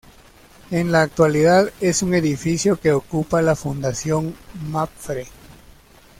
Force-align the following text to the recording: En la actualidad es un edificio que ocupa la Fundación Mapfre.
En 0.71 0.91
la 0.91 1.03
actualidad 1.03 1.71
es 1.79 2.01
un 2.01 2.15
edificio 2.15 2.79
que 2.79 2.91
ocupa 2.91 3.43
la 3.43 3.55
Fundación 3.55 4.33
Mapfre. 4.71 5.27